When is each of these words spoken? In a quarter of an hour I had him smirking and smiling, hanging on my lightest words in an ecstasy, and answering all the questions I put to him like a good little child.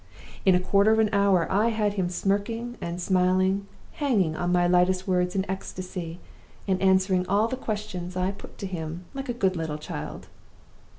In 0.47 0.55
a 0.55 0.59
quarter 0.59 0.89
of 0.91 0.97
an 0.97 1.11
hour 1.13 1.45
I 1.51 1.67
had 1.67 1.93
him 1.93 2.09
smirking 2.09 2.75
and 2.81 2.99
smiling, 2.99 3.67
hanging 3.91 4.35
on 4.35 4.51
my 4.51 4.65
lightest 4.65 5.07
words 5.07 5.35
in 5.35 5.43
an 5.45 5.51
ecstasy, 5.51 6.19
and 6.67 6.81
answering 6.81 7.23
all 7.27 7.47
the 7.47 7.55
questions 7.55 8.15
I 8.15 8.31
put 8.31 8.57
to 8.57 8.65
him 8.65 9.05
like 9.13 9.29
a 9.29 9.31
good 9.33 9.55
little 9.55 9.77
child. 9.77 10.25